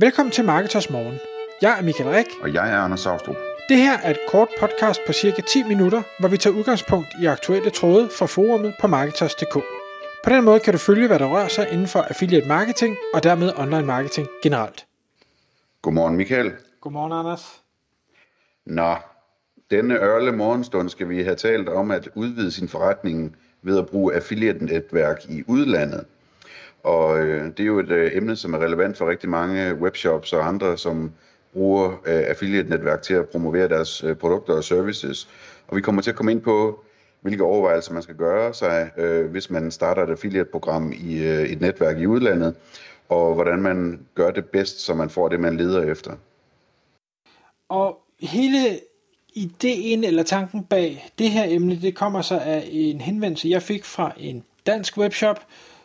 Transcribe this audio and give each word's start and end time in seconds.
Velkommen 0.00 0.32
til 0.32 0.44
Marketers 0.44 0.90
Morgen. 0.90 1.18
Jeg 1.62 1.78
er 1.78 1.82
Michael 1.82 2.10
Rik. 2.10 2.26
Og 2.42 2.54
jeg 2.54 2.72
er 2.72 2.78
Anders 2.78 3.00
Saustrup. 3.00 3.36
Det 3.68 3.76
her 3.76 3.98
er 3.98 4.10
et 4.10 4.18
kort 4.28 4.48
podcast 4.60 5.00
på 5.06 5.12
cirka 5.12 5.42
10 5.42 5.62
minutter, 5.62 6.02
hvor 6.20 6.28
vi 6.28 6.36
tager 6.36 6.56
udgangspunkt 6.56 7.08
i 7.22 7.26
aktuelle 7.26 7.70
tråde 7.70 8.08
fra 8.18 8.26
forumet 8.26 8.74
på 8.80 8.86
Marketers.dk. 8.86 9.54
På 10.24 10.30
den 10.30 10.44
måde 10.44 10.60
kan 10.60 10.72
du 10.72 10.78
følge, 10.78 11.06
hvad 11.06 11.18
der 11.18 11.26
rører 11.26 11.48
sig 11.48 11.68
inden 11.72 11.86
for 11.86 12.00
affiliate 12.00 12.48
marketing 12.48 12.96
og 13.14 13.22
dermed 13.22 13.52
online 13.56 13.86
marketing 13.86 14.28
generelt. 14.42 14.86
Godmorgen 15.82 16.16
Michael. 16.16 16.52
Godmorgen 16.80 17.12
Anders. 17.12 17.62
Nå, 18.66 18.96
denne 19.70 19.94
ørle 19.94 20.32
morgenstund 20.32 20.88
skal 20.88 21.08
vi 21.08 21.22
have 21.22 21.36
talt 21.36 21.68
om 21.68 21.90
at 21.90 22.08
udvide 22.14 22.50
sin 22.50 22.68
forretning 22.68 23.36
ved 23.62 23.78
at 23.78 23.86
bruge 23.86 24.14
affiliate-netværk 24.14 25.24
i 25.28 25.44
udlandet. 25.46 26.04
Og 26.82 27.18
øh, 27.18 27.44
det 27.44 27.60
er 27.60 27.64
jo 27.64 27.78
et 27.78 27.90
øh, 27.90 28.10
emne, 28.14 28.36
som 28.36 28.54
er 28.54 28.58
relevant 28.58 28.96
for 28.96 29.10
rigtig 29.10 29.28
mange 29.28 29.74
webshops 29.74 30.32
og 30.32 30.48
andre, 30.48 30.78
som 30.78 31.12
bruger 31.52 31.88
øh, 31.90 32.24
affiliate-netværk 32.28 33.02
til 33.02 33.14
at 33.14 33.28
promovere 33.28 33.68
deres 33.68 34.04
øh, 34.04 34.16
produkter 34.16 34.52
og 34.52 34.64
services. 34.64 35.28
Og 35.68 35.76
vi 35.76 35.80
kommer 35.80 36.02
til 36.02 36.10
at 36.10 36.16
komme 36.16 36.32
ind 36.32 36.40
på, 36.40 36.84
hvilke 37.20 37.44
overvejelser 37.44 37.92
man 37.92 38.02
skal 38.02 38.14
gøre 38.14 38.54
sig, 38.54 38.90
øh, 38.96 39.30
hvis 39.30 39.50
man 39.50 39.70
starter 39.70 40.02
et 40.02 40.10
affiliate-program 40.10 40.92
i 40.92 41.18
øh, 41.18 41.42
et 41.42 41.60
netværk 41.60 41.98
i 41.98 42.06
udlandet, 42.06 42.54
og 43.08 43.34
hvordan 43.34 43.62
man 43.62 44.00
gør 44.14 44.30
det 44.30 44.44
bedst, 44.44 44.80
så 44.80 44.94
man 44.94 45.10
får 45.10 45.28
det, 45.28 45.40
man 45.40 45.56
leder 45.56 45.92
efter. 45.92 46.12
Og 47.68 47.98
hele 48.20 48.80
ideen 49.34 50.04
eller 50.04 50.22
tanken 50.22 50.64
bag 50.64 51.10
det 51.18 51.30
her 51.30 51.44
emne, 51.48 51.80
det 51.82 51.94
kommer 51.94 52.22
så 52.22 52.38
af 52.38 52.68
en 52.70 53.00
henvendelse, 53.00 53.48
jeg 53.48 53.62
fik 53.62 53.84
fra 53.84 54.12
en 54.16 54.44
dansk 54.66 54.98
webshop, 54.98 55.40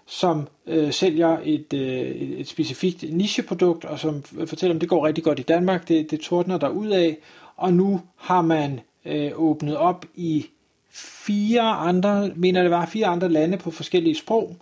som 0.06 0.48
øh, 0.68 0.94
sælger 0.94 1.38
et, 1.44 1.74
øh, 1.74 2.08
et 2.40 2.48
specifikt 2.48 3.14
nicheprodukt, 3.14 3.86
og 3.86 4.00
som 4.00 4.24
fortæller, 4.46 4.76
om 4.76 4.80
det 4.80 4.90
går 4.90 5.08
rigtig 5.08 5.24
godt 5.24 5.40
i 5.40 5.44
Danmark, 5.44 5.88
det, 5.88 6.12
det 6.12 6.20
tordner 6.20 6.58
der 6.58 6.70
ud 6.70 6.88
af, 6.88 7.18
og 7.58 7.74
nu 7.74 8.02
har 8.18 8.42
man 8.42 8.80
øh, 9.06 9.32
åbnet 9.36 9.78
op 9.78 10.06
i 10.16 10.46
fire 10.92 11.62
andre, 11.62 12.32
mener 12.36 12.62
det 12.62 12.72
var, 12.72 12.86
fire 12.86 13.08
andre 13.08 13.30
lande 13.30 13.58
på 13.58 13.72
forskellige 13.72 14.16
sprog, 14.16 14.56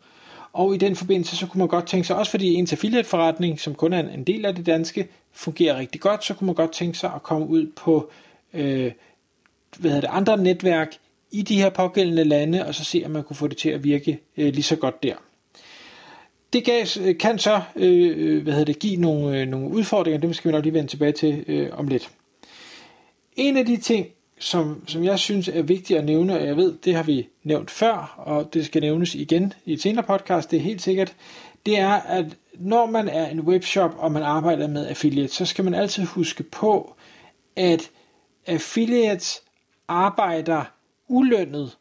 og 0.54 0.76
i 0.76 0.78
den 0.78 0.96
forbindelse, 0.96 1.38
så 1.38 1.48
kunne 1.48 1.60
man 1.60 1.68
godt 1.68 1.88
tænke 1.88 2.08
sig, 2.08 2.16
også 2.16 2.32
fordi 2.32 2.54
ens 2.54 2.74
affiliate-forretning, 2.74 3.60
som 3.60 3.76
kun 3.76 3.94
er 3.94 4.10
en 4.10 4.24
del 4.24 4.46
af 4.46 4.56
det 4.56 4.66
danske, 4.66 5.08
fungerer 5.32 5.78
rigtig 5.78 6.02
godt, 6.02 6.26
så 6.26 6.34
kunne 6.34 6.46
man 6.46 6.56
godt 6.56 6.72
tænke 6.72 6.98
sig 6.98 7.12
at 7.16 7.24
komme 7.24 7.48
ud 7.48 7.72
på 7.76 8.10
øh, 8.54 8.92
hvad 9.78 9.92
hedder 9.92 10.02
det, 10.02 10.10
andre 10.18 10.38
netværk 10.38 10.98
i 11.32 11.42
de 11.42 11.62
her 11.62 11.70
pågældende 11.70 12.24
lande, 12.24 12.66
og 12.66 12.76
så 12.76 12.84
se, 12.84 13.02
om 13.06 13.12
man 13.12 13.24
kunne 13.24 13.36
få 13.36 13.48
det 13.48 13.58
til 13.58 13.70
at 13.70 13.84
virke 13.84 14.20
øh, 14.38 14.54
lige 14.54 14.64
så 14.64 14.76
godt 14.76 15.04
der. 15.04 15.16
Det 16.54 16.66
gav, 16.66 16.86
øh, 17.02 17.18
kan 17.18 17.40
så 17.40 17.62
øh, 17.76 18.14
øh, 18.18 18.44
hvad 18.44 18.54
hedder 18.54 18.66
det, 18.66 18.80
give 18.80 18.96
nogle, 18.96 19.40
øh, 19.40 19.48
nogle 19.48 19.70
udfordringer, 19.70 20.20
det 20.20 20.36
skal 20.36 20.52
vi 20.52 20.56
nok 20.56 20.64
lige 20.64 20.74
vende 20.74 20.90
tilbage 20.90 21.12
til 21.12 21.44
øh, 21.48 21.70
om 21.72 21.88
lidt. 21.88 22.12
En 23.36 23.58
af 23.58 23.66
de 23.66 23.78
ting, 23.78 24.08
som, 24.40 24.84
som 24.88 25.04
jeg 25.04 25.20
synes 25.20 25.48
er 25.48 25.62
vigtigt 25.62 26.00
at 26.00 26.06
nævne, 26.06 26.40
og 26.40 26.46
jeg 26.46 26.58
ved, 26.58 26.78
det 26.86 26.96
har 26.96 27.04
vi 27.04 27.28
nævnt 27.44 27.72
før, 27.72 28.16
og 28.18 28.54
det 28.54 28.66
skal 28.66 28.82
nævnes 28.82 29.16
igen 29.16 29.54
i 29.66 29.74
et 29.74 29.82
senere 29.82 30.04
podcast, 30.04 30.52
det 30.52 30.58
er 30.58 30.62
helt 30.62 30.82
sikkert, 30.82 31.16
det 31.66 31.80
er, 31.80 31.94
at 31.94 32.26
når 32.54 32.86
man 32.86 33.08
er 33.08 33.30
en 33.30 33.40
webshop, 33.40 33.96
og 33.98 34.12
man 34.12 34.24
arbejder 34.24 34.68
med 34.68 34.88
affiliate, 34.88 35.34
så 35.34 35.46
skal 35.46 35.64
man 35.64 35.74
altid 35.74 36.04
huske 36.04 36.44
på, 36.44 36.96
at 37.56 37.90
affiliates 38.48 39.42
arbejder 39.88 40.64
ulønnet, 41.08 41.78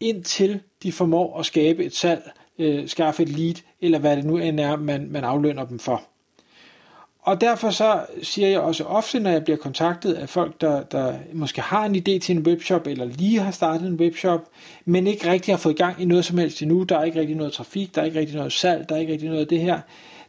indtil 0.00 0.60
de 0.82 0.92
formår 0.92 1.38
at 1.38 1.46
skabe 1.46 1.84
et 1.84 1.94
salg, 1.94 2.30
øh, 2.58 2.88
skaffe 2.88 3.22
et 3.22 3.28
lead, 3.28 3.54
eller 3.80 3.98
hvad 3.98 4.16
det 4.16 4.24
nu 4.24 4.36
end 4.36 4.60
er, 4.60 4.76
man, 4.76 5.08
man 5.10 5.24
aflønner 5.24 5.64
dem 5.64 5.78
for. 5.78 6.02
Og 7.26 7.40
derfor 7.40 7.70
så 7.70 8.06
siger 8.22 8.48
jeg 8.48 8.60
også 8.60 8.84
ofte, 8.84 9.20
når 9.20 9.30
jeg 9.30 9.44
bliver 9.44 9.56
kontaktet 9.56 10.14
af 10.14 10.28
folk, 10.28 10.60
der, 10.60 10.82
der 10.82 11.14
måske 11.32 11.60
har 11.60 11.84
en 11.84 11.96
idé 11.96 12.18
til 12.18 12.36
en 12.36 12.42
webshop, 12.42 12.86
eller 12.86 13.04
lige 13.04 13.40
har 13.40 13.50
startet 13.50 13.88
en 13.88 13.94
webshop, 13.94 14.40
men 14.84 15.06
ikke 15.06 15.30
rigtig 15.30 15.54
har 15.54 15.58
fået 15.58 15.76
gang 15.76 16.02
i 16.02 16.04
noget 16.04 16.24
som 16.24 16.38
helst 16.38 16.62
endnu, 16.62 16.82
der 16.82 16.98
er 16.98 17.04
ikke 17.04 17.20
rigtig 17.20 17.36
noget 17.36 17.52
trafik, 17.52 17.94
der 17.94 18.00
er 18.00 18.04
ikke 18.04 18.20
rigtig 18.20 18.36
noget 18.36 18.52
salg, 18.52 18.88
der 18.88 18.94
er 18.94 19.00
ikke 19.00 19.12
rigtig 19.12 19.28
noget 19.28 19.40
af 19.40 19.48
det 19.48 19.60
her, 19.60 19.80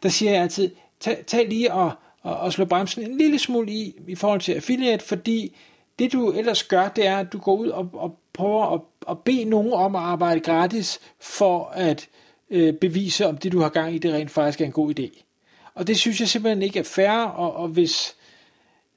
der 0.03 0.09
siger 0.09 0.31
jeg 0.31 0.41
altid, 0.41 0.72
tag, 1.00 1.24
tag 1.28 1.47
lige 1.47 1.74
og, 1.74 1.91
og, 2.22 2.38
og 2.38 2.53
slå 2.53 2.66
bremsen 2.66 3.03
en 3.03 3.18
lille 3.18 3.40
smule 3.40 3.72
i, 3.72 3.96
i 4.07 4.16
forhold 4.16 4.41
til 4.41 4.53
affiliate, 4.53 5.06
fordi 5.06 5.56
det 6.00 6.13
du 6.13 6.31
ellers 6.31 6.63
gør, 6.63 6.88
det 6.88 7.07
er, 7.07 7.18
at 7.18 7.34
du 7.34 7.38
går 7.38 7.56
ud 7.56 7.68
og, 7.68 7.90
og 7.94 8.18
prøver 8.34 8.74
at, 8.74 8.81
at 9.09 9.19
bede 9.19 9.46
nogen 9.46 9.74
om 9.74 9.96
at 9.96 10.01
arbejde 10.01 10.40
gratis, 10.40 11.00
for 11.19 11.72
at 11.74 12.01
øh, 12.01 12.26
Øh, 12.52 12.74
bevise, 12.74 13.25
om 13.25 13.38
det 13.38 13.52
du 13.52 13.59
har 13.59 13.69
gang 13.69 13.96
i, 13.96 13.97
det 13.97 14.13
rent 14.13 14.31
faktisk 14.31 14.62
er 14.62 14.66
en 14.66 14.72
god 14.72 15.00
idé. 15.00 15.24
Og 15.75 15.88
det 15.88 15.97
synes 15.97 16.19
jeg 16.19 16.28
simpelthen 16.28 16.62
ikke 16.62 16.80
er 16.80 16.84
fair, 16.84 17.24
og, 17.24 17.56
og 17.56 17.68
hvis, 17.68 18.16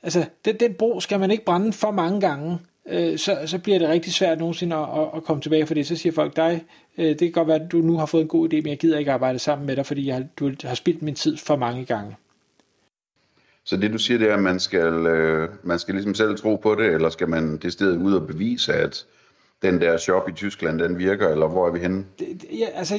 altså, 0.02 0.24
den, 0.44 0.56
den 0.60 0.74
bro 0.74 1.00
skal 1.00 1.20
man 1.20 1.30
ikke 1.30 1.44
brænde 1.44 1.72
for 1.72 1.90
mange 1.90 2.20
gange, 2.20 2.58
øh, 2.88 3.18
så, 3.18 3.38
så 3.46 3.58
bliver 3.58 3.78
det 3.78 3.88
rigtig 3.88 4.12
svært 4.12 4.38
nogensinde 4.38 4.76
at, 4.76 4.82
at, 4.82 5.08
at 5.16 5.24
komme 5.24 5.42
tilbage 5.42 5.66
for 5.66 5.74
det. 5.74 5.86
Så 5.86 5.96
siger 5.96 6.12
folk 6.12 6.36
dig, 6.36 6.64
øh, 6.98 7.06
det 7.06 7.18
kan 7.18 7.32
godt 7.32 7.48
være, 7.48 7.64
at 7.64 7.72
du 7.72 7.78
nu 7.78 7.96
har 7.96 8.06
fået 8.06 8.22
en 8.22 8.28
god 8.28 8.52
idé, 8.52 8.56
men 8.56 8.66
jeg 8.66 8.78
gider 8.78 8.98
ikke 8.98 9.12
arbejde 9.12 9.38
sammen 9.38 9.66
med 9.66 9.76
dig, 9.76 9.86
fordi 9.86 10.06
jeg, 10.06 10.28
du 10.36 10.52
har 10.64 10.74
spildt 10.74 11.02
min 11.02 11.14
tid 11.14 11.36
for 11.36 11.56
mange 11.56 11.84
gange. 11.84 12.16
Så 13.64 13.76
det 13.76 13.92
du 13.92 13.98
siger, 13.98 14.18
det 14.18 14.30
er, 14.30 14.34
at 14.34 14.42
man 14.42 14.60
skal, 14.60 14.92
øh, 15.06 15.48
man 15.62 15.78
skal 15.78 15.94
ligesom 15.94 16.14
selv 16.14 16.36
tro 16.36 16.56
på 16.56 16.74
det, 16.74 16.86
eller 16.86 17.10
skal 17.10 17.28
man 17.28 17.56
det 17.56 17.72
sted 17.72 17.96
ud 17.96 18.14
og 18.14 18.26
bevise, 18.26 18.72
at 18.72 19.06
den 19.62 19.80
der 19.80 19.96
shop 19.96 20.28
i 20.28 20.32
Tyskland, 20.32 20.78
den 20.78 20.98
virker, 20.98 21.28
eller 21.28 21.48
hvor 21.48 21.66
er 21.66 21.72
vi 21.72 21.78
henne? 21.78 22.04
Det, 22.18 22.44
ja, 22.58 22.66
altså, 22.74 22.94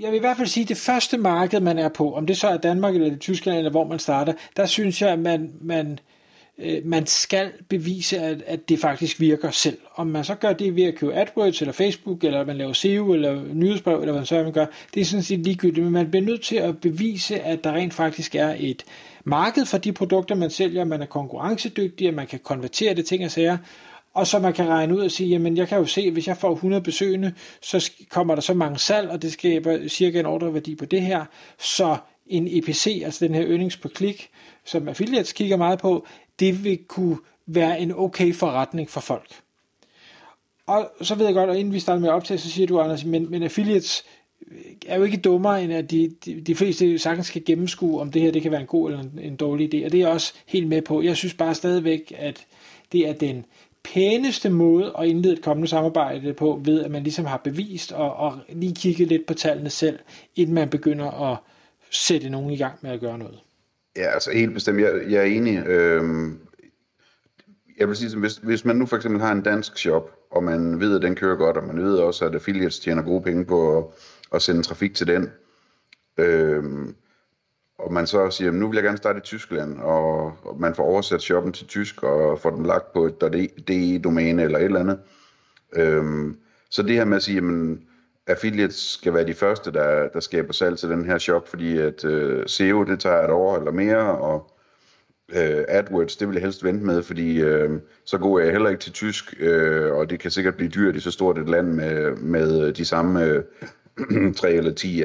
jeg 0.00 0.10
vil 0.10 0.16
i 0.16 0.20
hvert 0.20 0.36
fald 0.36 0.48
sige, 0.48 0.62
at 0.62 0.68
det 0.68 0.76
første 0.76 1.18
marked, 1.18 1.60
man 1.60 1.78
er 1.78 1.88
på, 1.88 2.14
om 2.14 2.26
det 2.26 2.36
så 2.36 2.48
er 2.48 2.56
Danmark 2.56 2.94
eller 2.94 3.10
det 3.10 3.20
Tyskland, 3.20 3.58
eller 3.58 3.70
hvor 3.70 3.84
man 3.84 3.98
starter, 3.98 4.32
der 4.56 4.66
synes 4.66 5.02
jeg, 5.02 5.10
at 5.10 5.18
man, 5.18 5.52
man, 5.60 5.98
øh, 6.58 6.78
man 6.84 7.06
skal 7.06 7.50
bevise, 7.68 8.18
at, 8.18 8.42
at 8.46 8.68
det 8.68 8.78
faktisk 8.78 9.20
virker 9.20 9.50
selv. 9.50 9.78
Om 9.94 10.06
man 10.06 10.24
så 10.24 10.34
gør 10.34 10.52
det 10.52 10.76
ved 10.76 10.84
at 10.84 10.94
købe 10.94 11.14
AdWords, 11.14 11.60
eller 11.60 11.72
Facebook, 11.72 12.24
eller 12.24 12.44
man 12.44 12.56
laver 12.56 12.72
SEO, 12.72 13.12
eller 13.12 13.42
nyhedsbrev, 13.54 13.94
eller 13.94 14.12
hvad 14.12 14.20
man 14.20 14.26
så 14.26 14.42
man 14.42 14.52
gør, 14.52 14.66
det 14.94 15.00
er 15.00 15.04
sådan 15.04 15.22
set 15.22 15.38
ligegyldigt, 15.38 15.84
men 15.84 15.92
man 15.92 16.10
bliver 16.10 16.24
nødt 16.24 16.42
til 16.42 16.56
at 16.56 16.80
bevise, 16.80 17.40
at 17.40 17.64
der 17.64 17.72
rent 17.72 17.94
faktisk 17.94 18.34
er 18.34 18.54
et 18.58 18.84
marked 19.24 19.66
for 19.66 19.78
de 19.78 19.92
produkter, 19.92 20.34
man 20.34 20.50
sælger, 20.50 20.84
man 20.84 21.02
er 21.02 21.06
konkurrencedygtig, 21.06 22.08
at 22.08 22.14
man 22.14 22.26
kan 22.26 22.38
konvertere 22.38 22.94
det 22.94 23.06
ting 23.06 23.24
og 23.24 23.30
sager, 23.30 23.58
og 24.18 24.26
så 24.26 24.38
man 24.38 24.52
kan 24.52 24.68
regne 24.68 24.96
ud 24.96 25.00
og 25.00 25.10
sige, 25.10 25.28
jamen 25.28 25.56
jeg 25.56 25.68
kan 25.68 25.78
jo 25.78 25.84
se, 25.84 26.10
hvis 26.10 26.26
jeg 26.26 26.36
får 26.36 26.52
100 26.52 26.82
besøgende, 26.82 27.32
så 27.62 27.90
kommer 28.10 28.34
der 28.34 28.42
så 28.42 28.54
mange 28.54 28.78
salg, 28.78 29.10
og 29.10 29.22
det 29.22 29.32
skaber 29.32 29.88
cirka 29.88 30.20
en 30.20 30.26
ordreværdi 30.26 30.74
på 30.74 30.84
det 30.84 31.02
her, 31.02 31.24
så 31.58 31.96
en 32.26 32.48
EPC, 32.50 33.02
altså 33.04 33.24
den 33.24 33.34
her 33.34 33.42
earnings 33.42 33.76
per 33.76 33.88
klik, 33.88 34.30
som 34.64 34.88
affiliates 34.88 35.32
kigger 35.32 35.56
meget 35.56 35.78
på, 35.78 36.06
det 36.40 36.64
vil 36.64 36.78
kunne 36.88 37.18
være 37.46 37.80
en 37.80 37.92
okay 37.92 38.34
forretning 38.34 38.90
for 38.90 39.00
folk. 39.00 39.40
Og 40.66 40.90
så 41.00 41.14
ved 41.14 41.26
jeg 41.26 41.34
godt, 41.34 41.50
og 41.50 41.58
inden 41.58 41.74
vi 41.74 41.80
starter 41.80 42.00
med 42.00 42.08
at 42.08 42.14
optage, 42.14 42.38
så 42.38 42.50
siger 42.50 42.66
du, 42.66 42.80
Anders, 42.80 43.04
men, 43.04 43.30
men 43.30 43.42
affiliates 43.42 44.04
øh, 44.50 44.56
er 44.86 44.96
jo 44.96 45.04
ikke 45.04 45.16
dummere, 45.16 45.64
end 45.64 45.72
at 45.72 45.90
de, 45.90 46.14
de, 46.24 46.40
de 46.40 46.54
fleste 46.54 46.98
sagtens 46.98 47.26
skal 47.26 47.44
gennemskue, 47.44 48.00
om 48.00 48.12
det 48.12 48.22
her 48.22 48.30
det 48.30 48.42
kan 48.42 48.50
være 48.50 48.60
en 48.60 48.66
god 48.66 48.90
eller 48.90 49.02
en, 49.02 49.18
en 49.22 49.36
dårlig 49.36 49.74
idé. 49.74 49.84
Og 49.84 49.92
det 49.92 49.98
er 50.00 50.04
jeg 50.04 50.14
også 50.14 50.32
helt 50.46 50.68
med 50.68 50.82
på. 50.82 51.02
Jeg 51.02 51.16
synes 51.16 51.34
bare 51.34 51.54
stadigvæk, 51.54 52.12
at 52.16 52.46
det 52.92 53.08
er 53.08 53.12
den 53.12 53.44
pæneste 53.94 54.50
måde 54.50 54.92
at 54.98 55.06
indlede 55.06 55.34
et 55.34 55.42
kommende 55.42 55.68
samarbejde 55.68 56.32
på, 56.32 56.60
ved 56.64 56.84
at 56.84 56.90
man 56.90 57.02
ligesom 57.02 57.24
har 57.24 57.36
bevist 57.36 57.92
og, 57.92 58.16
og 58.16 58.38
lige 58.48 58.74
kigget 58.74 59.08
lidt 59.08 59.26
på 59.26 59.34
tallene 59.34 59.70
selv, 59.70 59.98
inden 60.36 60.54
man 60.54 60.68
begynder 60.68 61.30
at 61.32 61.38
sætte 61.90 62.30
nogen 62.30 62.50
i 62.50 62.56
gang 62.56 62.74
med 62.80 62.90
at 62.90 63.00
gøre 63.00 63.18
noget. 63.18 63.38
Ja, 63.96 64.06
altså 64.06 64.30
helt 64.32 64.54
bestemt. 64.54 64.80
Jeg, 64.80 65.00
jeg 65.08 65.20
er 65.20 65.26
enig. 65.26 65.66
Øhm, 65.66 66.38
jeg 67.78 67.88
vil 67.88 67.96
sige, 67.96 68.18
hvis, 68.18 68.36
hvis 68.36 68.64
man 68.64 68.76
nu 68.76 68.86
for 68.86 68.96
eksempel 68.96 69.20
har 69.20 69.32
en 69.32 69.42
dansk 69.42 69.78
shop, 69.78 70.10
og 70.30 70.44
man 70.44 70.80
ved, 70.80 70.96
at 70.96 71.02
den 71.02 71.14
kører 71.14 71.36
godt, 71.36 71.56
og 71.56 71.64
man 71.64 71.82
ved 71.82 71.98
også, 71.98 72.24
at 72.24 72.34
affiliates 72.34 72.78
tjener 72.78 73.02
gode 73.02 73.22
penge 73.22 73.44
på 73.44 73.78
at, 73.78 73.84
at 74.34 74.42
sende 74.42 74.62
trafik 74.62 74.94
til 74.94 75.06
den, 75.06 75.30
øhm, 76.18 76.94
og 77.78 77.92
man 77.92 78.06
så 78.06 78.30
siger, 78.30 78.50
nu 78.50 78.68
vil 78.68 78.76
jeg 78.76 78.84
gerne 78.84 78.98
starte 78.98 79.18
i 79.18 79.20
Tyskland, 79.22 79.78
og, 79.78 80.32
man 80.58 80.74
får 80.74 80.82
oversat 80.82 81.22
shoppen 81.22 81.52
til 81.52 81.66
tysk, 81.66 82.02
og 82.02 82.40
får 82.40 82.50
den 82.50 82.66
lagt 82.66 82.92
på 82.92 83.06
et 83.06 83.20
DE-domæne 83.68 84.42
eller 84.42 84.58
et 84.58 84.64
eller 84.64 84.80
andet. 84.80 84.98
Øhm, 85.76 86.36
så 86.70 86.82
det 86.82 86.94
her 86.94 87.04
med 87.04 87.16
at 87.16 87.22
sige, 87.22 87.38
at 87.38 87.78
affiliates 88.26 88.92
skal 88.92 89.14
være 89.14 89.26
de 89.26 89.34
første, 89.34 89.72
der, 89.72 90.08
der 90.08 90.20
skaber 90.20 90.52
salg 90.52 90.78
til 90.78 90.88
den 90.88 91.04
her 91.04 91.18
shop, 91.18 91.48
fordi 91.48 91.78
at 91.78 92.04
øh, 92.04 92.46
SEO, 92.46 92.84
det 92.84 93.00
tager 93.00 93.24
et 93.24 93.30
år 93.30 93.56
eller 93.56 93.72
mere, 93.72 94.18
og 94.18 94.50
øh, 95.32 95.64
AdWords, 95.68 96.16
det 96.16 96.28
vil 96.28 96.34
jeg 96.34 96.42
helst 96.42 96.64
vente 96.64 96.86
med, 96.86 97.02
fordi 97.02 97.40
øh, 97.40 97.70
så 98.04 98.18
går 98.18 98.38
jeg 98.38 98.52
heller 98.52 98.70
ikke 98.70 98.80
til 98.80 98.92
tysk, 98.92 99.34
øh, 99.40 99.92
og 99.92 100.10
det 100.10 100.20
kan 100.20 100.30
sikkert 100.30 100.56
blive 100.56 100.70
dyrt 100.70 100.96
i 100.96 101.00
så 101.00 101.10
stort 101.10 101.38
et 101.38 101.48
land 101.48 101.72
med, 101.72 102.16
med 102.16 102.72
de 102.72 102.84
samme 102.84 103.24
øh, 103.24 103.42
3 104.36 104.52
eller 104.52 104.72
10 104.72 105.02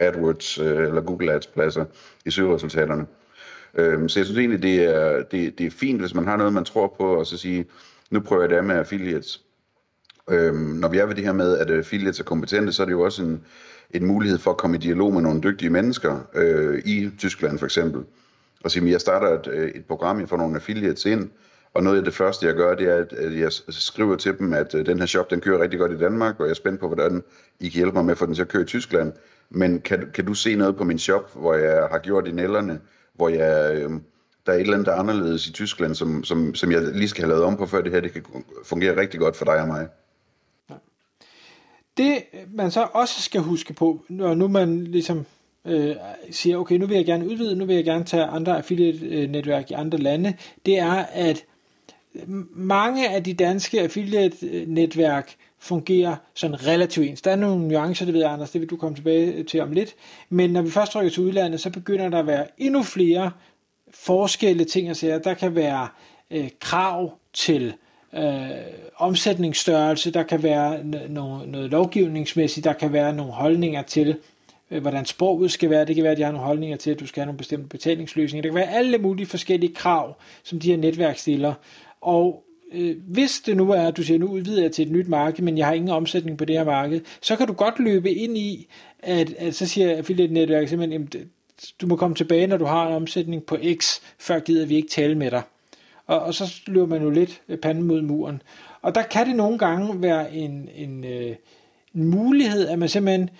AdWords 0.00 0.58
øh, 0.58 0.66
eller 0.66 1.00
Google 1.00 1.32
Ads 1.32 1.46
pladser 1.46 1.84
i 2.24 2.30
søgeresultaterne. 2.30 3.06
Øhm, 3.74 4.08
så 4.08 4.18
jeg 4.18 4.26
synes 4.26 4.38
egentlig, 4.38 4.62
det 4.62 4.84
er, 4.84 5.22
det, 5.22 5.58
det 5.58 5.66
er 5.66 5.70
fint, 5.70 6.00
hvis 6.00 6.14
man 6.14 6.24
har 6.24 6.36
noget, 6.36 6.52
man 6.52 6.64
tror 6.64 6.94
på, 6.98 7.14
og 7.14 7.26
så 7.26 7.36
sige, 7.36 7.66
nu 8.10 8.20
prøver 8.20 8.42
jeg 8.42 8.50
det 8.50 8.64
med 8.64 8.76
affiliates. 8.76 9.42
Øh, 10.30 10.54
når 10.54 10.88
vi 10.88 10.98
er 10.98 11.06
ved 11.06 11.14
det 11.14 11.24
her 11.24 11.32
med, 11.32 11.58
at 11.58 11.70
affiliates 11.70 12.20
er 12.20 12.24
kompetente, 12.24 12.72
så 12.72 12.82
er 12.82 12.86
det 12.86 12.92
jo 12.92 13.00
også 13.00 13.22
en, 13.22 13.44
en 13.90 14.06
mulighed 14.06 14.38
for 14.38 14.50
at 14.50 14.56
komme 14.56 14.76
i 14.76 14.80
dialog 14.80 15.12
med 15.12 15.22
nogle 15.22 15.40
dygtige 15.40 15.70
mennesker 15.70 16.18
øh, 16.34 16.82
i 16.84 17.10
Tyskland 17.18 17.58
for 17.58 17.66
eksempel 17.66 18.04
og 18.64 18.70
sige, 18.70 18.90
jeg 18.90 19.00
starter 19.00 19.38
et, 19.38 19.46
øh, 19.46 19.70
et 19.70 19.84
program, 19.84 20.20
jeg 20.20 20.28
får 20.28 20.36
nogle 20.36 20.56
affiliates 20.56 21.06
ind, 21.06 21.30
og 21.74 21.82
noget 21.82 21.98
af 21.98 22.04
det 22.04 22.14
første, 22.14 22.46
jeg 22.46 22.54
gør, 22.54 22.74
det 22.74 22.88
er, 22.88 23.04
at 23.18 23.38
jeg 23.38 23.52
skriver 23.68 24.16
til 24.16 24.38
dem, 24.38 24.52
at 24.52 24.74
øh, 24.74 24.86
den 24.86 24.98
her 24.98 25.06
shop, 25.06 25.30
den 25.30 25.40
kører 25.40 25.62
rigtig 25.62 25.80
godt 25.80 25.92
i 25.92 25.98
Danmark, 25.98 26.40
og 26.40 26.46
jeg 26.46 26.50
er 26.50 26.54
spændt 26.54 26.80
på, 26.80 26.86
hvordan 26.86 27.22
I 27.60 27.68
kan 27.68 27.78
hjælpe 27.78 27.94
mig 27.94 28.04
med 28.04 28.12
at 28.12 28.18
få 28.18 28.26
den 28.26 28.34
til 28.34 28.42
at 28.42 28.48
køre 28.48 28.62
i 28.62 28.66
Tyskland. 28.66 29.12
Men 29.50 29.80
kan, 29.80 30.10
kan 30.14 30.26
du 30.26 30.34
se 30.34 30.56
noget 30.56 30.76
på 30.76 30.84
min 30.84 30.98
shop, 30.98 31.34
hvor 31.34 31.54
jeg 31.54 31.88
har 31.90 31.98
gjort 31.98 32.28
i 32.28 32.32
nælderne, 32.32 32.80
hvor 33.14 33.28
jeg, 33.28 33.74
øh, 33.74 33.90
der 34.46 34.52
er 34.52 34.56
et 34.56 34.60
eller 34.60 34.72
andet, 34.72 34.86
der 34.86 34.92
er 34.92 34.98
anderledes 34.98 35.46
i 35.46 35.52
Tyskland, 35.52 35.94
som, 35.94 36.24
som, 36.24 36.54
som 36.54 36.72
jeg 36.72 36.82
lige 36.82 37.08
skal 37.08 37.24
have 37.24 37.30
lavet 37.30 37.44
om 37.44 37.56
på, 37.56 37.66
før 37.66 37.80
det 37.82 37.92
her 37.92 38.00
det 38.00 38.12
kan 38.12 38.24
fungere 38.64 38.96
rigtig 38.96 39.20
godt 39.20 39.36
for 39.36 39.44
dig 39.44 39.60
og 39.60 39.66
mig. 39.66 39.88
Det 41.96 42.22
man 42.54 42.70
så 42.70 42.88
også 42.92 43.22
skal 43.22 43.40
huske 43.40 43.72
på, 43.72 44.04
når 44.08 44.34
nu 44.34 44.48
man 44.48 44.84
ligesom 44.84 45.26
øh, 45.64 45.96
siger, 46.30 46.56
okay, 46.56 46.76
nu 46.76 46.86
vil 46.86 46.96
jeg 46.96 47.06
gerne 47.06 47.28
udvide, 47.28 47.56
nu 47.56 47.64
vil 47.64 47.76
jeg 47.76 47.84
gerne 47.84 48.04
tage 48.04 48.24
andre 48.24 48.56
affiliate-netværk 48.56 49.64
øh, 49.64 49.70
i 49.70 49.74
andre 49.74 49.98
lande, 49.98 50.34
det 50.66 50.78
er, 50.78 51.04
at 51.12 51.44
mange 52.50 53.08
af 53.08 53.24
de 53.24 53.34
danske 53.34 53.80
affiliate-netværk 53.80 55.34
fungerer 55.58 56.16
sådan 56.34 56.66
relativt 56.66 57.06
ens. 57.06 57.22
Der 57.22 57.30
er 57.30 57.36
nogle 57.36 57.68
nuancer, 57.68 58.04
det 58.04 58.14
ved 58.14 58.20
jeg, 58.20 58.32
Anders, 58.32 58.50
det 58.50 58.60
vil 58.60 58.70
du 58.70 58.76
komme 58.76 58.96
tilbage 58.96 59.44
til 59.44 59.60
om 59.60 59.72
lidt. 59.72 59.94
Men 60.28 60.50
når 60.50 60.62
vi 60.62 60.70
først 60.70 60.96
rykker 60.96 61.10
til 61.10 61.22
udlandet, 61.22 61.60
så 61.60 61.70
begynder 61.70 62.08
der 62.08 62.18
at 62.18 62.26
være 62.26 62.46
endnu 62.58 62.82
flere 62.82 63.30
forskelle 63.94 64.64
ting 64.64 64.88
at 64.88 64.96
sige. 64.96 65.18
Der 65.18 65.34
kan 65.34 65.54
være 65.54 65.88
øh, 66.30 66.48
krav 66.60 67.18
til 67.32 67.74
øh, 68.14 68.48
omsætningsstørrelse, 68.96 70.10
der 70.10 70.22
kan 70.22 70.42
være 70.42 70.84
noget, 71.08 71.48
noget 71.48 71.70
lovgivningsmæssigt, 71.70 72.64
der 72.64 72.72
kan 72.72 72.92
være 72.92 73.12
nogle 73.12 73.32
holdninger 73.32 73.82
til, 73.82 74.16
øh, 74.70 74.80
hvordan 74.82 75.06
sproget 75.06 75.52
skal 75.52 75.70
være. 75.70 75.84
Det 75.84 75.94
kan 75.94 76.04
være, 76.04 76.12
at 76.12 76.18
de 76.18 76.22
har 76.22 76.32
nogle 76.32 76.46
holdninger 76.46 76.76
til, 76.76 76.90
at 76.90 77.00
du 77.00 77.06
skal 77.06 77.20
have 77.20 77.26
nogle 77.26 77.38
bestemte 77.38 77.68
betalingsløsninger. 77.68 78.42
Det 78.42 78.50
kan 78.50 78.60
være 78.60 78.74
alle 78.74 78.98
mulige 78.98 79.26
forskellige 79.26 79.74
krav, 79.74 80.16
som 80.42 80.60
de 80.60 80.70
her 80.70 80.76
netværk 80.76 81.18
stiller. 81.18 81.54
Og 82.00 82.44
øh, 82.72 82.96
hvis 83.06 83.40
det 83.46 83.56
nu 83.56 83.70
er, 83.70 83.82
at 83.82 83.96
du 83.96 84.02
siger, 84.02 84.18
nu 84.18 84.26
udvider 84.26 84.62
jeg 84.62 84.72
til 84.72 84.86
et 84.86 84.92
nyt 84.92 85.08
marked, 85.08 85.44
men 85.44 85.58
jeg 85.58 85.66
har 85.66 85.72
ingen 85.72 85.90
omsætning 85.90 86.38
på 86.38 86.44
det 86.44 86.56
her 86.56 86.64
marked, 86.64 87.00
så 87.22 87.36
kan 87.36 87.46
du 87.46 87.52
godt 87.52 87.78
løbe 87.78 88.10
ind 88.10 88.38
i, 88.38 88.68
at, 88.98 89.34
at 89.38 89.54
så 89.54 89.66
siger 89.66 89.96
affiliate-netværk 89.96 90.68
simpelthen, 90.68 90.92
jamen, 90.92 91.30
du 91.80 91.86
må 91.86 91.96
komme 91.96 92.16
tilbage, 92.16 92.46
når 92.46 92.56
du 92.56 92.64
har 92.64 92.88
en 92.88 92.94
omsætning 92.94 93.44
på 93.44 93.58
X, 93.74 94.00
før 94.18 94.38
gider 94.38 94.66
vi 94.66 94.76
ikke 94.76 94.88
tale 94.88 95.14
med 95.14 95.30
dig. 95.30 95.42
Og, 96.06 96.20
og 96.20 96.34
så 96.34 96.60
løber 96.66 96.86
man 96.86 97.02
jo 97.02 97.10
lidt 97.10 97.42
øh, 97.48 97.58
panden 97.58 97.84
mod 97.84 98.02
muren. 98.02 98.42
Og 98.82 98.94
der 98.94 99.02
kan 99.02 99.26
det 99.26 99.36
nogle 99.36 99.58
gange 99.58 100.02
være 100.02 100.34
en, 100.34 100.68
en, 100.74 101.04
øh, 101.04 101.36
en 101.94 102.04
mulighed, 102.04 102.68
at 102.68 102.78
man 102.78 102.88
simpelthen 102.88 103.30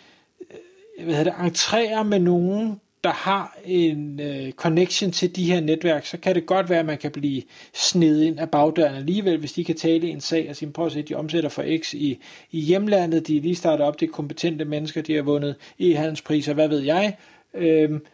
øh, 0.98 1.04
hvad 1.04 1.14
hedder 1.14 1.32
det, 1.32 1.46
entrerer 1.46 2.02
med 2.02 2.18
nogen, 2.18 2.80
der 3.04 3.10
har 3.10 3.56
en 3.64 4.20
øh, 4.20 4.52
connection 4.52 5.10
til 5.10 5.36
de 5.36 5.52
her 5.52 5.60
netværk, 5.60 6.06
så 6.06 6.18
kan 6.18 6.34
det 6.34 6.46
godt 6.46 6.70
være, 6.70 6.78
at 6.78 6.86
man 6.86 6.98
kan 6.98 7.10
blive 7.10 7.42
sned 7.74 8.22
ind 8.22 8.40
af 8.40 8.50
bagdøren 8.50 8.94
alligevel, 8.94 9.38
hvis 9.38 9.52
de 9.52 9.64
kan 9.64 9.76
tale 9.76 10.08
en 10.08 10.20
sag 10.20 10.46
og 10.50 10.56
sige, 10.56 10.72
prøv 10.72 10.86
at 10.86 10.92
se, 10.92 11.02
de 11.02 11.14
omsætter 11.14 11.50
for 11.50 11.64
X 11.82 11.94
i, 11.94 12.20
i 12.50 12.60
hjemlandet, 12.60 13.26
de 13.26 13.36
er 13.36 13.40
lige 13.40 13.54
startet 13.54 13.86
op, 13.86 14.00
det 14.00 14.08
er 14.08 14.12
kompetente 14.12 14.64
mennesker, 14.64 15.02
de 15.02 15.14
har 15.14 15.22
vundet 15.22 15.56
e-handelspriser, 15.80 16.52
hvad 16.52 16.68
ved 16.68 16.80
jeg, 16.80 17.16
Øhm, 17.54 18.06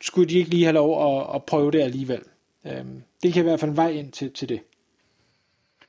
skulle 0.00 0.28
de 0.28 0.38
ikke 0.38 0.50
lige 0.50 0.64
have 0.64 0.74
lov 0.74 1.20
at, 1.20 1.34
at 1.34 1.44
prøve 1.44 1.70
det 1.70 1.80
alligevel. 1.80 2.22
Øhm, 2.66 3.02
det 3.22 3.32
kan 3.32 3.42
i 3.42 3.48
hvert 3.48 3.60
fald 3.60 3.70
en 3.70 3.76
vej 3.76 3.90
ind 3.90 4.12
til, 4.12 4.32
til 4.32 4.48
det. 4.48 4.60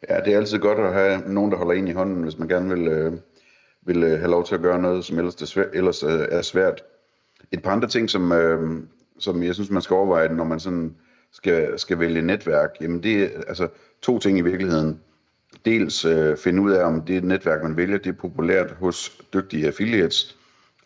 Ja, 0.09 0.19
det 0.19 0.33
er 0.33 0.37
altid 0.37 0.59
godt 0.59 0.79
at 0.79 0.93
have 0.93 1.33
nogen, 1.33 1.51
der 1.51 1.57
holder 1.57 1.73
en 1.73 1.87
i 1.87 1.91
hånden, 1.91 2.23
hvis 2.23 2.37
man 2.37 2.47
gerne 2.47 2.69
vil, 2.75 2.87
øh, 2.87 3.13
vil 3.81 4.03
øh, 4.03 4.19
have 4.19 4.31
lov 4.31 4.45
til 4.45 4.55
at 4.55 4.61
gøre 4.61 4.81
noget, 4.81 5.05
som 5.05 5.17
ellers, 5.17 5.35
det 5.35 5.47
svært, 5.47 5.67
ellers 5.73 6.03
øh, 6.03 6.27
er 6.31 6.41
svært. 6.41 6.83
Et 7.51 7.63
par 7.63 7.71
andre 7.71 7.87
ting, 7.87 8.09
som, 8.09 8.31
øh, 8.31 8.83
som 9.19 9.43
jeg 9.43 9.53
synes, 9.53 9.69
man 9.69 9.81
skal 9.81 9.93
overveje, 9.93 10.29
når 10.29 10.43
man 10.43 10.59
sådan 10.59 10.95
skal, 11.31 11.79
skal 11.79 11.99
vælge 11.99 12.21
netværk, 12.21 12.69
jamen 12.81 13.03
det 13.03 13.23
er 13.23 13.29
altså 13.47 13.67
to 14.01 14.19
ting 14.19 14.37
i 14.37 14.41
virkeligheden. 14.41 14.99
Dels 15.65 16.05
øh, 16.05 16.37
finde 16.37 16.61
ud 16.61 16.71
af, 16.71 16.83
om 16.83 17.01
det 17.01 17.23
netværk, 17.23 17.63
man 17.63 17.77
vælger, 17.77 17.97
det 17.97 18.09
er 18.09 18.13
populært 18.13 18.71
hos 18.71 19.21
dygtige 19.33 19.67
affiliates, 19.67 20.37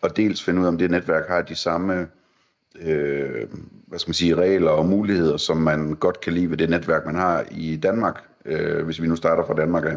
og 0.02 0.18
dels 0.18 0.44
finde 0.44 0.60
ud 0.60 0.66
af, 0.66 0.70
om 0.70 0.78
det 0.78 0.92
netværk 0.92 1.28
har 1.28 1.42
de 1.42 1.56
samme 1.56 2.08
øh, 2.82 3.48
hvad 3.88 4.00
skal 4.00 4.10
man 4.10 4.14
sige, 4.14 4.36
regler 4.36 4.72
og 4.72 4.86
muligheder, 4.86 5.38
som 5.38 5.58
man 5.58 5.96
godt 5.96 6.22
kan 6.22 6.34
lide 6.34 6.50
ved 6.50 6.58
det 6.58 6.70
netværk, 6.70 7.06
man 7.06 7.16
har 7.16 7.46
i 7.52 7.76
Danmark, 7.76 8.24
øh, 8.46 8.86
hvis 8.86 9.02
vi 9.02 9.08
nu 9.08 9.16
starter 9.16 9.46
fra 9.46 9.54
Danmark 9.54 9.86
af. 9.86 9.96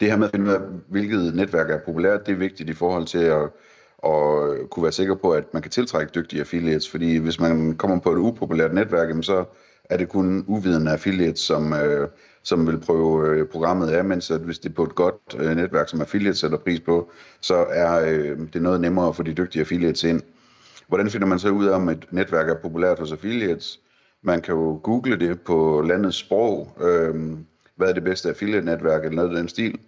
Det 0.00 0.10
her 0.10 0.16
med 0.16 0.26
at 0.26 0.30
finde 0.30 0.50
ud 0.50 0.54
af, 0.54 0.60
hvilket 0.88 1.34
netværk 1.34 1.70
er 1.70 1.78
populært, 1.78 2.26
det 2.26 2.32
er 2.32 2.36
vigtigt 2.36 2.70
i 2.70 2.72
forhold 2.72 3.06
til 3.06 3.18
at, 3.18 3.50
og 3.98 4.56
kunne 4.70 4.82
være 4.82 4.92
sikker 4.92 5.14
på, 5.14 5.30
at 5.30 5.44
man 5.54 5.62
kan 5.62 5.70
tiltrække 5.70 6.12
dygtige 6.14 6.40
affiliates, 6.40 6.90
fordi 6.90 7.16
hvis 7.16 7.40
man 7.40 7.76
kommer 7.76 8.00
på 8.00 8.12
et 8.12 8.18
upopulært 8.18 8.74
netværk, 8.74 9.24
så 9.24 9.44
er 9.84 9.96
det 9.96 10.08
kun 10.08 10.44
uvidende 10.46 10.90
affiliates, 10.90 11.40
som, 11.40 11.72
øh, 11.72 12.08
som 12.42 12.66
vil 12.66 12.80
prøve 12.80 13.28
øh, 13.28 13.46
programmet 13.46 13.88
af, 13.88 14.04
mens 14.04 14.30
at 14.30 14.40
hvis 14.40 14.58
det 14.58 14.68
er 14.68 14.74
på 14.74 14.82
et 14.82 14.94
godt 14.94 15.36
øh, 15.38 15.56
netværk, 15.56 15.88
som 15.88 16.00
affiliates 16.00 16.38
sætter 16.38 16.58
pris 16.58 16.80
på, 16.80 17.10
så 17.40 17.66
er 17.70 18.08
øh, 18.08 18.38
det 18.52 18.62
noget 18.62 18.80
nemmere 18.80 19.08
at 19.08 19.16
få 19.16 19.22
de 19.22 19.32
dygtige 19.32 19.60
affiliates 19.60 20.04
ind. 20.04 20.22
Hvordan 20.88 21.10
finder 21.10 21.26
man 21.26 21.38
så 21.38 21.50
ud 21.50 21.66
af, 21.66 21.74
om 21.74 21.88
et 21.88 22.06
netværk 22.10 22.48
er 22.48 22.54
populært 22.62 22.98
hos 22.98 23.12
affiliates? 23.12 23.80
Man 24.22 24.40
kan 24.40 24.54
jo 24.54 24.80
google 24.82 25.20
det 25.20 25.40
på 25.40 25.84
landets 25.88 26.16
sprog. 26.16 26.72
Øhm, 26.80 27.46
hvad 27.76 27.88
er 27.88 27.92
det 27.92 28.04
bedste 28.04 28.28
affiliate-netværk 28.28 29.04
eller 29.04 29.16
noget 29.16 29.30
af 29.30 29.36
den 29.36 29.48
stil? 29.48 29.78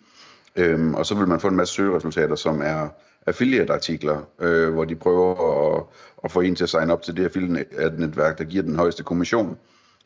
Øhm, 0.57 0.95
og 0.95 1.07
så 1.07 1.15
vil 1.15 1.29
man 1.29 1.41
få 1.41 1.49
en 1.49 1.57
masse 1.57 1.75
søgeresultater, 1.75 2.35
som 2.35 2.63
er 2.65 2.89
affiliate-artikler, 3.27 4.23
øh, 4.41 4.73
hvor 4.73 4.85
de 4.85 4.95
prøver 4.95 5.35
at, 5.77 5.85
at 6.25 6.33
få 6.33 6.41
en 6.41 6.55
til 6.55 6.65
at 6.65 6.71
signe 6.71 6.93
op 6.93 7.03
til 7.03 7.17
det 7.17 7.25
affiliate-netværk, 7.25 8.39
der 8.39 8.45
giver 8.45 8.63
den 8.63 8.77
højeste 8.77 9.03
kommission. 9.03 9.59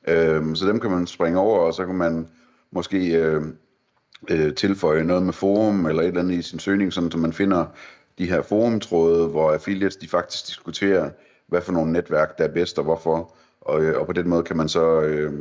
Øh, 0.09 0.57
så 0.57 0.67
dem 0.67 0.81
kan 0.81 0.91
man 0.91 1.07
springe 1.07 1.39
over, 1.39 1.59
og 1.59 1.75
så 1.75 1.87
kan 1.87 1.95
man 1.95 2.29
måske 2.73 3.17
øh, 3.17 3.43
øh, 4.31 4.55
tilføje 4.55 5.05
noget 5.05 5.23
med 5.23 5.33
forum 5.33 5.87
eller 5.87 6.03
et 6.03 6.09
eller 6.09 6.21
andet 6.21 6.35
i 6.35 6.43
sin 6.43 6.59
søgning, 6.59 6.93
sådan 6.93 7.11
så 7.11 7.19
man 7.19 7.33
finder 7.33 7.67
de 8.19 8.29
her 8.29 8.43
forumtråde, 8.43 9.29
hvor 9.29 9.53
affiliates 9.53 9.97
de 9.97 10.09
faktisk 10.09 10.47
diskuterer, 10.47 11.11
hvad 11.47 11.63
for 11.63 11.73
nogle 11.73 11.93
netværk, 11.93 12.39
der 12.39 12.45
er 12.45 12.53
bedst 12.53 12.79
og 12.79 12.85
hvorfor. 12.85 13.35
Og, 13.61 13.83
øh, 13.83 14.01
og 14.01 14.07
på 14.07 14.13
den 14.13 14.29
måde 14.29 14.43
kan 14.43 14.57
man 14.57 14.69
så 14.69 15.01
øh, 15.01 15.33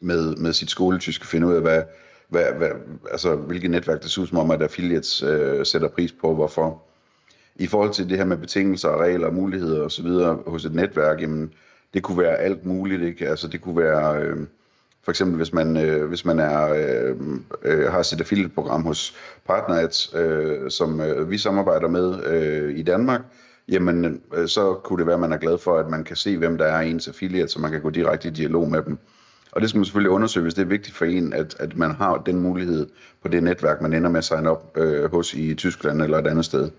med, 0.00 0.36
med 0.36 0.52
sit 0.52 0.70
skoletyske 0.70 1.26
finde 1.26 1.46
ud 1.46 1.54
af, 1.54 1.60
hvad, 1.60 1.82
hvad, 2.28 2.52
hvad, 2.56 2.70
altså, 3.10 3.36
hvilke 3.36 3.68
netværk 3.68 4.02
det 4.02 4.10
synes 4.10 4.32
om, 4.32 4.50
at 4.50 4.62
affiliates 4.62 5.22
øh, 5.22 5.66
sætter 5.66 5.88
pris 5.88 6.12
på, 6.12 6.34
hvorfor. 6.34 6.82
I 7.56 7.66
forhold 7.66 7.92
til 7.92 8.08
det 8.08 8.18
her 8.18 8.24
med 8.24 8.36
betingelser 8.36 8.88
og 8.88 9.00
regler 9.00 9.26
og 9.26 9.34
muligheder 9.34 9.82
osv. 9.82 10.08
hos 10.46 10.64
et 10.64 10.74
netværk, 10.74 11.20
jamen, 11.20 11.52
det 11.94 12.02
kunne 12.02 12.18
være 12.18 12.36
alt 12.36 12.66
muligt. 12.66 13.02
Ikke? 13.02 13.28
Altså, 13.28 13.48
det 13.48 13.60
kunne 13.60 13.76
være... 13.76 14.22
Øh, 14.22 14.36
for 15.04 15.10
eksempel 15.10 15.36
hvis 15.36 15.52
man, 15.52 15.76
øh, 15.76 16.08
hvis 16.08 16.24
man 16.24 16.38
er, 16.38 16.72
øh, 16.72 17.16
øh, 17.62 17.92
har 17.92 18.02
sit 18.02 18.20
affiliate-program 18.20 18.82
hos 18.82 19.14
PartnerAds, 19.46 20.14
øh, 20.14 20.70
som 20.70 21.00
øh, 21.00 21.30
vi 21.30 21.38
samarbejder 21.38 21.88
med 21.88 22.24
øh, 22.26 22.78
i 22.78 22.82
Danmark, 22.82 23.20
jamen 23.68 24.20
øh, 24.34 24.48
så 24.48 24.74
kunne 24.84 24.98
det 24.98 25.06
være, 25.06 25.14
at 25.14 25.20
man 25.20 25.32
er 25.32 25.36
glad 25.36 25.58
for, 25.58 25.78
at 25.78 25.90
man 25.90 26.04
kan 26.04 26.16
se, 26.16 26.38
hvem 26.38 26.58
der 26.58 26.64
er 26.64 26.80
ens 26.80 27.08
affiliate, 27.08 27.48
så 27.48 27.60
man 27.60 27.70
kan 27.70 27.80
gå 27.82 27.90
direkte 27.90 28.28
i 28.28 28.30
dialog 28.30 28.70
med 28.70 28.82
dem. 28.82 28.98
Og 29.52 29.60
det 29.60 29.68
skal 29.68 29.78
man 29.78 29.84
selvfølgelig 29.84 30.10
undersøge, 30.10 30.42
hvis 30.42 30.54
det 30.54 30.62
er 30.62 30.66
vigtigt 30.66 30.96
for 30.96 31.04
en, 31.04 31.32
at, 31.32 31.56
at 31.58 31.76
man 31.76 31.90
har 31.90 32.16
den 32.26 32.40
mulighed 32.40 32.86
på 33.22 33.28
det 33.28 33.42
netværk, 33.42 33.82
man 33.82 33.92
ender 33.92 34.10
med 34.10 34.18
at 34.18 34.24
signe 34.24 34.50
op 34.50 34.76
øh, 34.76 35.10
hos 35.10 35.34
i 35.34 35.54
Tyskland 35.54 36.02
eller 36.02 36.18
et 36.18 36.26
andet 36.26 36.44
sted. 36.44 36.70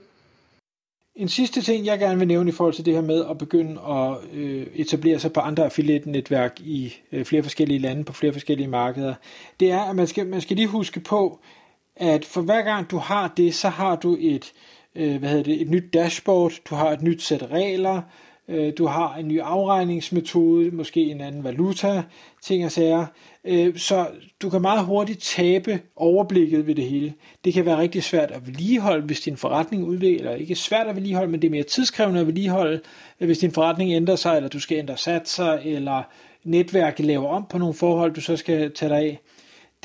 En 1.16 1.28
sidste 1.30 1.62
ting, 1.62 1.86
jeg 1.86 2.00
gerne 2.00 2.20
vil 2.20 2.28
nævne 2.28 2.50
i 2.50 2.54
forhold 2.54 2.74
til 2.74 2.86
det 2.86 2.94
her 2.94 3.02
med 3.02 3.26
at 3.30 3.38
begynde 3.38 3.82
at 3.82 4.18
øh, 4.34 4.68
etablere 4.74 5.20
sig 5.20 5.34
på 5.34 5.40
andre 5.40 5.66
affiliate-netværk 5.66 6.60
i 6.60 6.94
øh, 7.12 7.26
flere 7.26 7.44
forskellige 7.44 7.80
lande, 7.80 8.04
på 8.04 8.14
flere 8.14 8.34
forskellige 8.34 8.68
markeder, 8.68 9.14
det 9.60 9.72
er, 9.72 9.80
at 9.80 9.96
man 9.96 10.08
skal, 10.08 10.28
man 10.28 10.42
skal 10.42 10.56
lige 10.56 10.68
huske 10.68 11.00
på, 11.00 11.40
at 11.96 12.26
for 12.26 12.42
hver 12.42 12.62
gang 12.62 12.92
du 12.92 12.98
har 12.98 13.34
det, 13.38 13.56
så 13.56 13.70
har 13.70 13.96
du 13.96 14.18
et, 14.20 14.54
øh, 14.96 15.18
hvad 15.18 15.30
hedder 15.30 15.44
det, 15.44 15.62
et 15.62 15.70
nyt 15.70 15.94
dashboard, 15.94 16.52
du 16.70 16.76
har 16.76 16.92
et 16.92 17.02
nyt 17.02 17.22
sæt 17.22 17.44
regler, 17.52 18.02
Øh, 18.48 18.74
du 18.78 18.86
har 18.86 19.16
en 19.16 19.28
ny 19.28 19.40
afregningsmetode, 19.40 20.72
måske 20.72 21.02
en 21.02 21.22
anden 21.22 21.44
valuta, 21.44 22.04
ting 22.42 22.66
og 22.66 22.72
sager. 22.72 23.06
Øh, 23.46 23.78
så 23.78 24.08
du 24.42 24.50
kan 24.50 24.62
meget 24.62 24.86
hurtigt 24.86 25.22
tabe 25.22 25.80
overblikket 25.96 26.68
ved 26.68 26.76
det 26.76 26.86
hele. 26.86 27.14
Det 27.46 27.54
kan 27.54 27.66
være 27.66 27.78
rigtig 27.78 28.04
svært 28.04 28.32
at 28.32 28.48
vedligeholde, 28.48 29.06
hvis 29.06 29.22
din 29.22 29.38
forretning 29.38 29.84
udvikler, 29.84 30.30
eller 30.30 30.42
ikke 30.42 30.56
svært 30.56 30.88
at 30.88 30.96
vedligeholde, 30.96 31.32
men 31.32 31.42
det 31.42 31.48
er 31.48 31.52
mere 31.52 31.64
tidskrævende 31.64 32.20
at 32.20 32.28
vedligeholde, 32.28 32.82
øh, 33.20 33.26
hvis 33.26 33.38
din 33.38 33.52
forretning 33.52 33.94
ændrer 33.94 34.16
sig, 34.16 34.36
eller 34.36 34.50
du 34.50 34.60
skal 34.60 34.78
ændre 34.78 34.98
satser, 34.98 35.52
eller 35.64 36.04
netværket 36.44 37.06
laver 37.06 37.30
om 37.30 37.46
på 37.50 37.58
nogle 37.58 37.74
forhold, 37.74 38.14
du 38.14 38.22
så 38.22 38.38
skal 38.38 38.72
tage 38.74 38.90
dig 38.90 38.98
af 38.98 39.20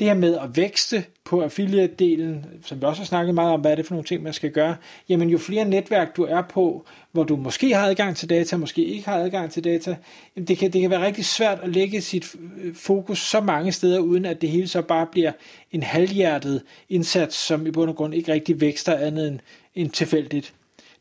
det 0.01 0.09
her 0.09 0.15
med 0.15 0.37
at 0.37 0.57
vækste 0.57 1.03
på 1.23 1.43
affiliate-delen, 1.43 2.45
som 2.65 2.81
vi 2.81 2.85
også 2.85 3.01
har 3.01 3.05
snakket 3.05 3.35
meget 3.35 3.53
om, 3.53 3.61
hvad 3.61 3.71
er 3.71 3.75
det 3.75 3.85
for 3.85 3.93
nogle 3.93 4.05
ting, 4.05 4.23
man 4.23 4.33
skal 4.33 4.51
gøre, 4.51 4.75
jamen 5.09 5.29
jo 5.29 5.37
flere 5.37 5.65
netværk 5.65 6.17
du 6.17 6.23
er 6.23 6.41
på, 6.41 6.85
hvor 7.11 7.23
du 7.23 7.35
måske 7.35 7.75
har 7.75 7.87
adgang 7.87 8.15
til 8.15 8.29
data, 8.29 8.57
måske 8.57 8.85
ikke 8.85 9.09
har 9.09 9.17
adgang 9.17 9.51
til 9.51 9.63
data, 9.63 9.95
jamen 10.35 10.47
det, 10.47 10.57
kan, 10.57 10.73
det 10.73 10.81
kan 10.81 10.89
være 10.89 11.05
rigtig 11.05 11.25
svært 11.25 11.59
at 11.63 11.69
lægge 11.69 12.01
sit 12.01 12.35
øh, 12.63 12.75
fokus 12.75 13.19
så 13.19 13.41
mange 13.41 13.71
steder, 13.71 13.99
uden 13.99 14.25
at 14.25 14.41
det 14.41 14.49
hele 14.49 14.67
så 14.67 14.81
bare 14.81 15.07
bliver 15.11 15.31
en 15.71 15.83
halvhjertet 15.83 16.61
indsats, 16.89 17.35
som 17.35 17.67
i 17.67 17.71
bund 17.71 17.89
og 17.89 17.95
grund 17.95 18.13
ikke 18.13 18.33
rigtig 18.33 18.61
vækster 18.61 18.97
andet 18.97 19.27
end, 19.27 19.39
end 19.75 19.89
tilfældigt. 19.89 20.53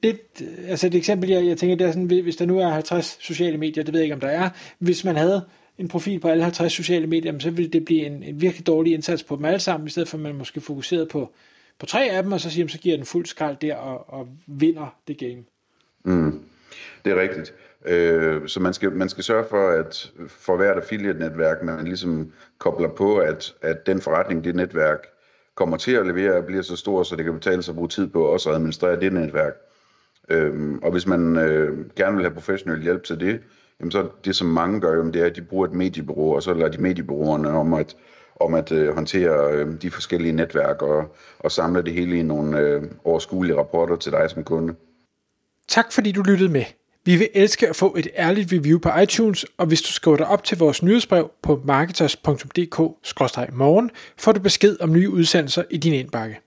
det, 0.03 0.19
øh, 0.41 0.71
altså 0.71 0.87
et 0.87 0.95
eksempel, 0.95 1.31
jeg, 1.31 1.47
jeg 1.47 1.59
tænker, 1.59 1.77
det 1.77 1.87
er 1.87 1.93
sådan, 1.93 2.23
hvis 2.23 2.37
der 2.37 2.47
nu 2.47 2.59
er 2.59 2.69
50 2.69 3.19
sociale 3.21 3.59
medier, 3.59 3.85
det 3.85 3.93
ved 3.93 4.01
jeg 4.01 4.05
ikke, 4.05 4.15
om 4.15 4.21
der 4.21 4.29
er, 4.29 4.51
hvis 4.79 5.05
man 5.05 5.17
havde 5.17 5.45
en 5.81 5.89
profil 5.89 6.21
på 6.21 6.29
alle 6.29 6.43
50 6.43 6.73
sociale 6.73 7.07
medier, 7.07 7.39
så 7.39 7.51
ville 7.51 7.71
det 7.71 7.85
blive 7.85 8.07
en, 8.07 8.23
en 8.23 8.41
virkelig 8.41 8.67
dårlig 8.67 8.93
indsats 8.93 9.23
på 9.23 9.37
dem 9.37 9.45
alle 9.45 9.61
sammen, 9.61 9.87
i 9.87 9.91
stedet 9.91 10.09
for 10.09 10.17
at 10.17 10.23
man 10.23 10.35
måske 10.35 10.61
fokuserer 10.61 11.07
på, 11.07 11.33
på 11.79 11.87
tre 11.87 12.11
af 12.11 12.23
dem, 12.23 12.33
og 12.33 12.41
så 12.41 12.51
siger 12.51 12.69
så 12.69 12.79
giver 12.79 12.97
den 12.97 13.07
fuld 13.07 13.27
skrald 13.27 13.57
der 13.61 13.75
og, 13.75 14.15
og 14.15 14.29
vinder 14.47 14.97
det 15.09 15.19
game. 15.19 15.45
Mm, 16.05 16.43
det 17.05 17.13
er 17.13 17.21
rigtigt. 17.21 17.55
Øh, 17.87 18.49
så 18.49 18.61
man 18.61 18.75
skal, 18.75 18.93
man 18.93 19.09
skal 19.09 19.25
sørge 19.25 19.45
for, 19.51 19.69
at 19.69 20.13
for 20.29 20.57
hvert 20.57 20.77
affiliate-netværk, 20.77 21.63
man 21.63 21.85
ligesom 21.85 22.33
kobler 22.59 22.89
på, 22.89 23.17
at, 23.17 23.55
at 23.63 23.87
den 23.87 24.01
forretning, 24.01 24.45
det 24.45 24.55
netværk, 24.55 25.07
kommer 25.55 25.77
til 25.77 25.93
at 25.93 26.07
levere, 26.07 26.43
bliver 26.43 26.63
så 26.63 26.77
stor, 26.77 27.03
så 27.03 27.17
det 27.17 27.25
kan 27.25 27.35
betale 27.35 27.63
sig 27.63 27.73
at 27.73 27.77
bruge 27.77 27.89
tid 27.89 28.07
på 28.07 28.25
også 28.25 28.49
at 28.49 28.55
administrere 28.55 29.01
det 29.01 29.13
netværk. 29.13 29.53
Øhm, 30.29 30.79
og 30.83 30.93
hvis 30.93 31.07
man 31.07 31.37
øh, 31.37 31.91
gerne 31.97 32.17
vil 32.17 32.25
have 32.25 32.35
professionel 32.35 32.83
hjælp 32.83 33.05
til 33.05 33.21
det, 33.21 33.41
jamen 33.81 33.91
så 33.91 34.09
det 34.25 34.37
som 34.37 34.49
mange 34.49 34.81
gør, 34.81 34.97
jamen, 34.97 35.13
det 35.13 35.23
er, 35.23 35.27
at 35.27 35.37
de 35.37 35.43
bruger 35.43 35.67
et 35.67 35.73
mediebureau, 35.73 36.35
og 36.35 36.43
så 36.43 36.55
lader 36.55 36.71
de 36.71 36.83
mediebureauerne 36.83 37.51
om 37.51 37.75
at, 37.75 37.97
om 38.41 38.55
at 38.55 38.73
øh, 38.73 38.95
håndtere 38.95 39.53
øh, 39.53 39.83
de 39.83 39.91
forskellige 39.91 40.33
netværk 40.33 40.83
og, 40.83 41.17
og 41.39 41.53
samle 41.53 41.83
det 41.83 41.93
hele 41.93 42.19
i 42.19 42.23
nogle 42.23 42.59
øh, 42.59 42.83
overskuelige 43.05 43.59
rapporter 43.59 43.97
til 43.97 44.13
dig 44.13 44.31
som 44.31 44.45
kunde. 44.45 44.75
Tak 45.69 45.93
fordi 45.93 46.13
du 46.13 46.23
lyttede 46.23 46.53
med. 46.53 46.65
Vi 47.05 47.17
vil 47.17 47.29
elske 47.35 47.69
at 47.69 47.77
få 47.77 47.95
et 47.99 48.09
ærligt 48.17 48.53
review 48.53 48.79
på 48.79 48.89
iTunes, 49.03 49.47
og 49.59 49.67
hvis 49.67 49.83
du 49.83 49.93
skriver 49.93 50.17
dig 50.17 50.27
op 50.27 50.45
til 50.45 50.59
vores 50.59 50.83
nyhedsbrev 50.83 51.31
på 51.43 51.63
marketers.dk-morgen, 51.65 53.91
får 54.19 54.33
du 54.33 54.41
besked 54.41 54.77
om 54.81 54.93
nye 54.93 55.11
udsendelser 55.11 55.63
i 55.71 55.77
din 55.77 55.93
indbakke. 55.93 56.41